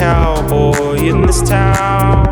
[0.00, 2.26] cowboy in this town.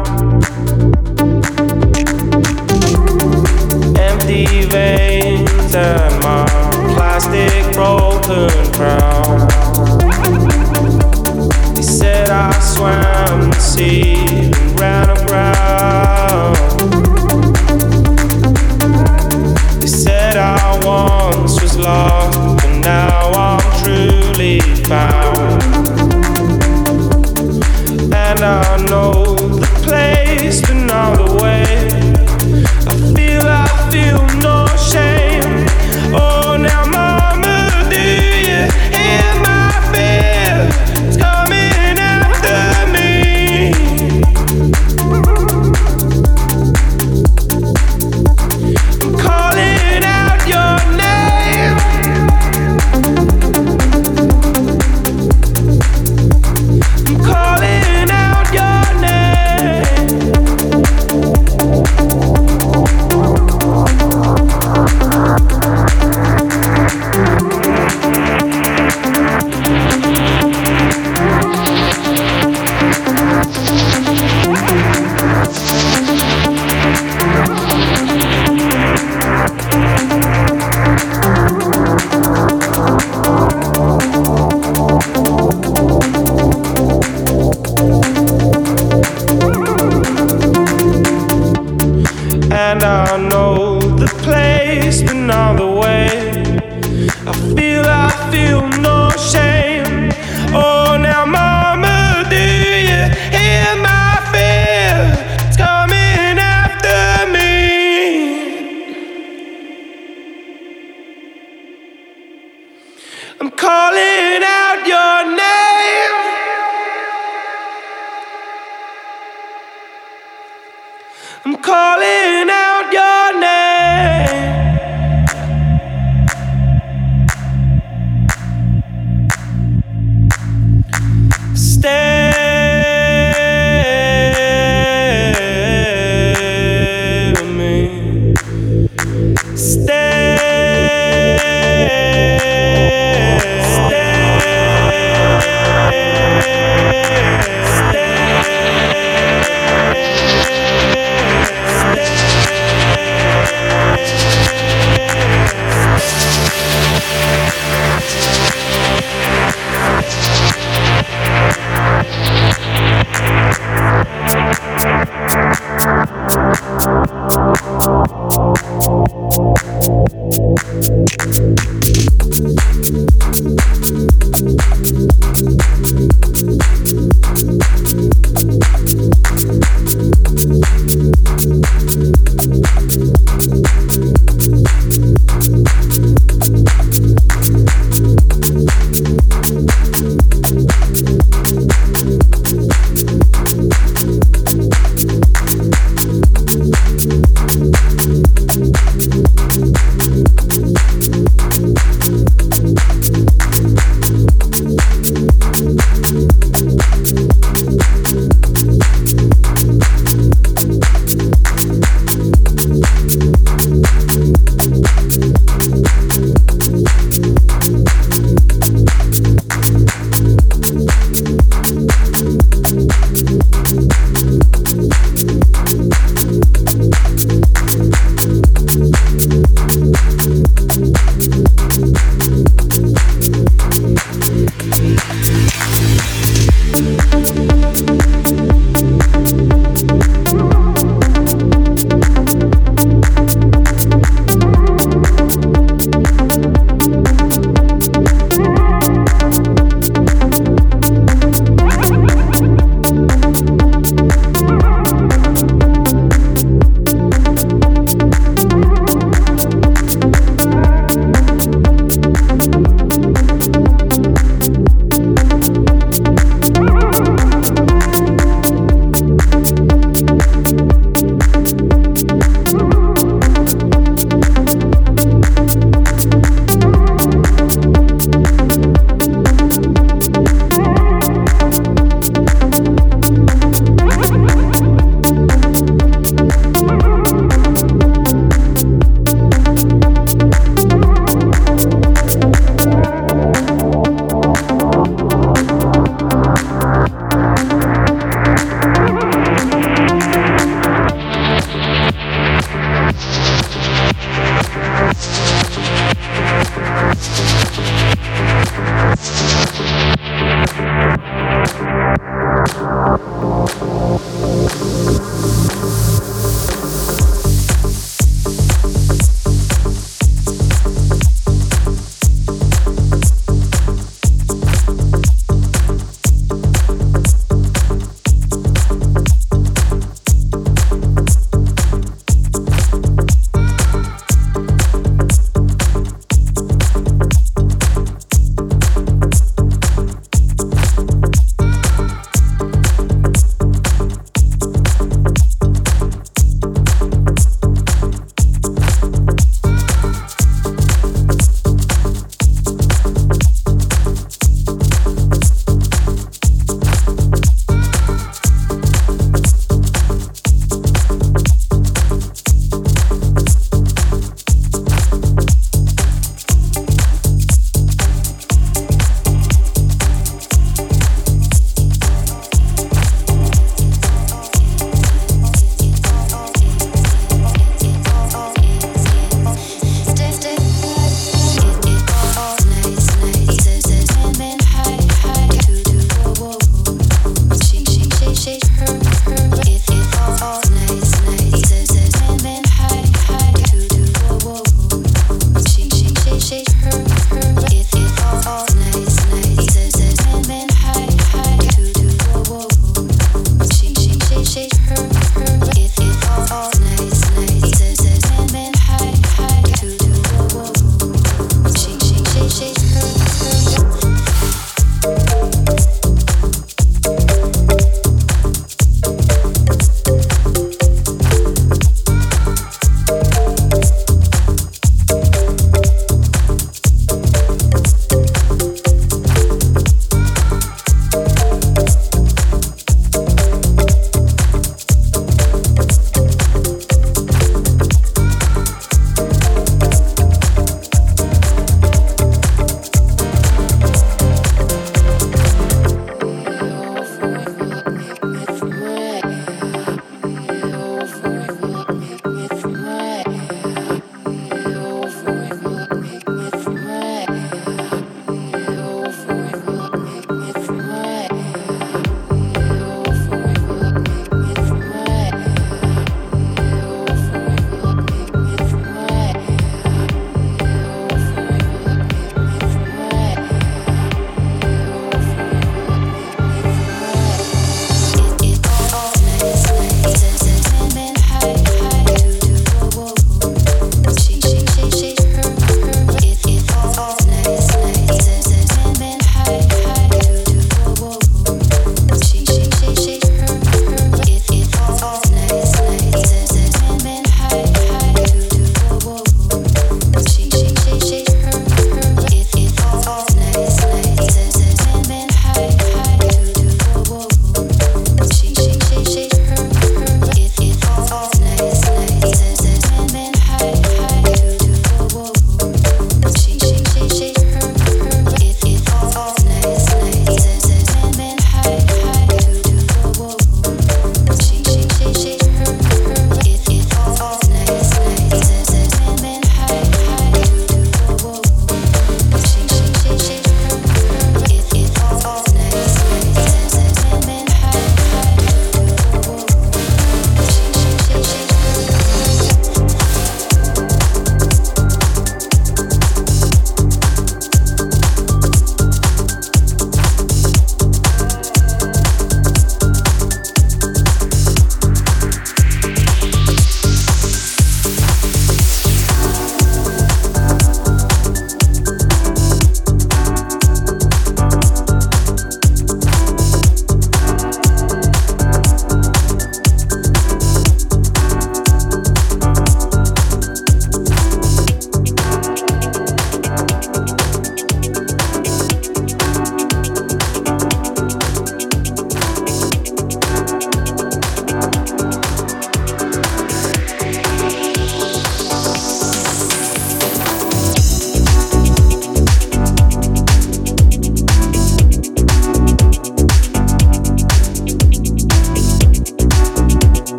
[3.94, 6.46] Empty veins and my
[6.94, 9.46] plastic broken crown.
[11.74, 16.56] They said I swam the sea and ran aground.
[19.82, 25.17] They said I once was lost, but now I'm truly found.
[28.40, 31.87] now know the place, but now the way.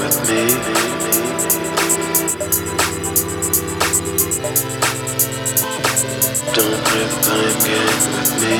[0.00, 0.08] Don't
[7.22, 8.56] play games with me.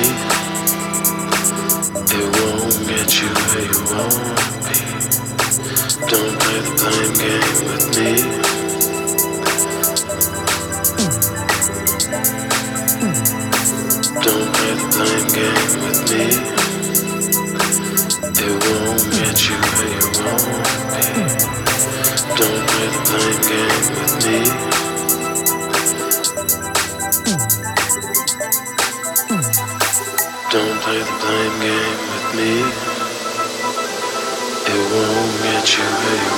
[2.13, 4.60] It won't get you where you want.
[24.21, 24.37] Don't
[30.81, 32.51] play the blame game with me.
[34.67, 36.30] It won't get you anywhere.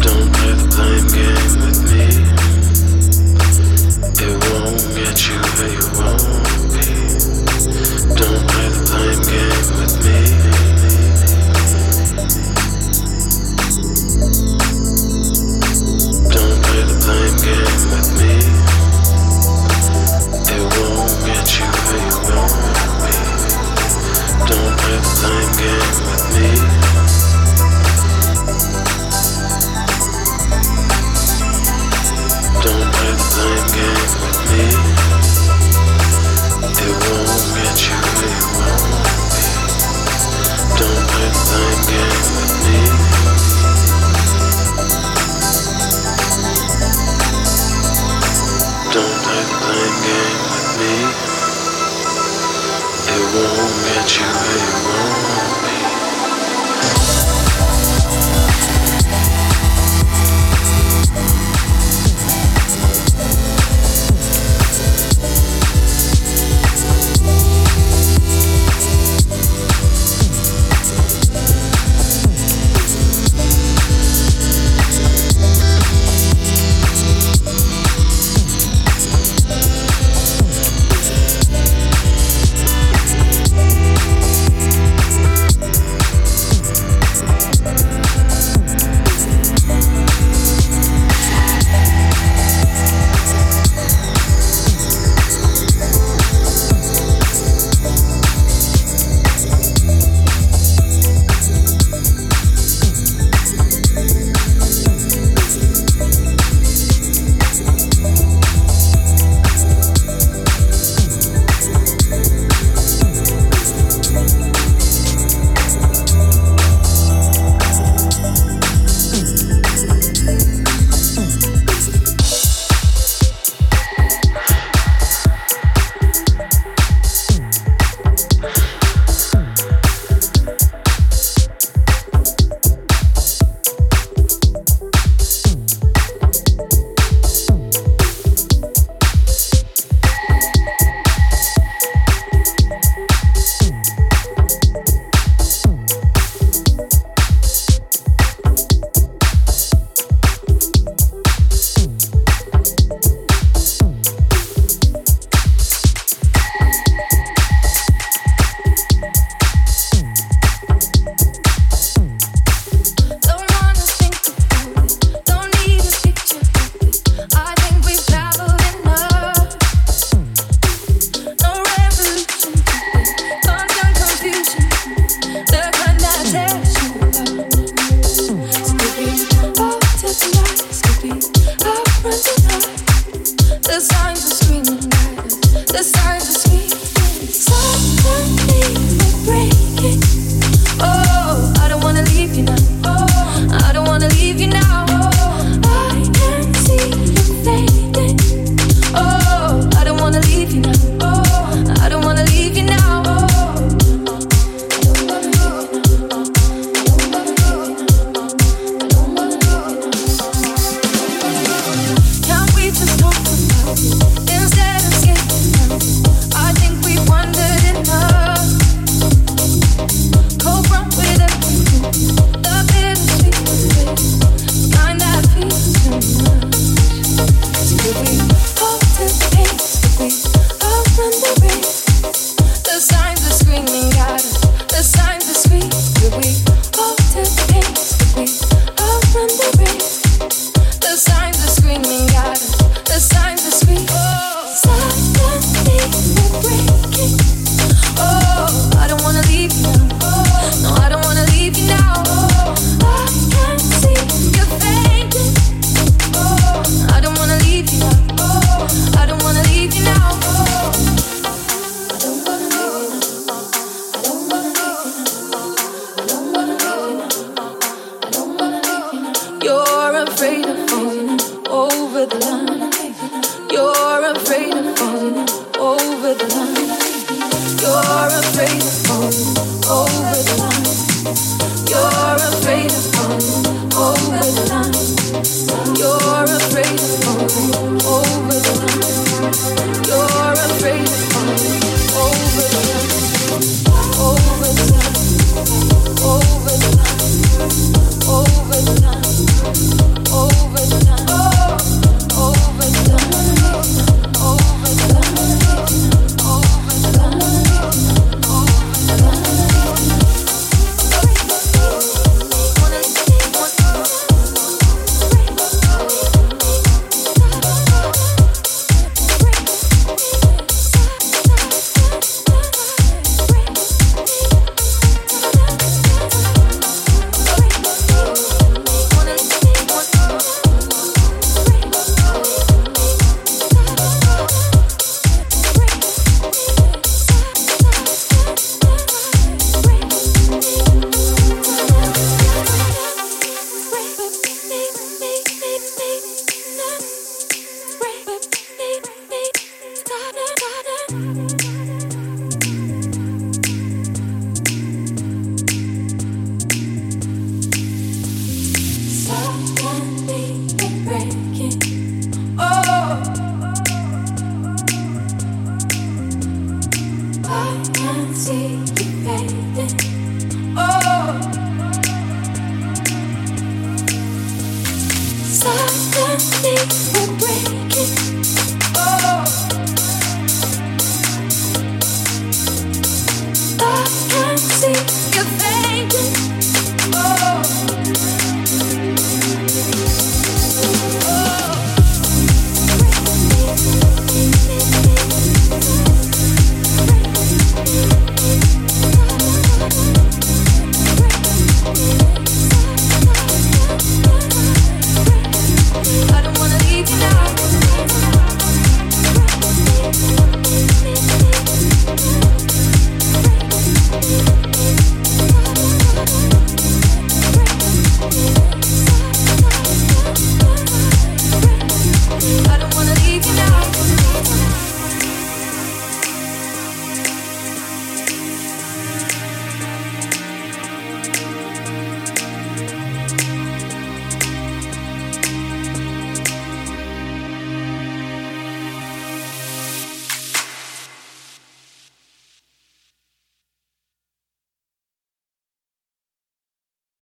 [0.00, 0.27] Dun.